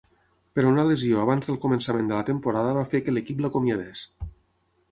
Però 0.59 0.69
una 0.75 0.85
lesió 0.91 1.19
abans 1.23 1.49
del 1.51 1.59
començament 1.67 2.09
de 2.11 2.17
la 2.19 2.23
temporada 2.31 2.73
va 2.81 2.87
fer 2.95 3.05
que 3.05 3.15
l'equip 3.17 3.45
l'acomiadés. 3.47 4.05